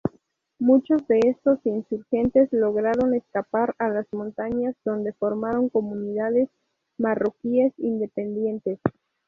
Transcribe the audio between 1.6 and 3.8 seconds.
insurgentes lograron escapar